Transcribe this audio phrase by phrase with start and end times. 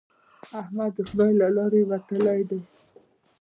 [0.61, 2.61] احمد د خدای له لارې وتلی دی.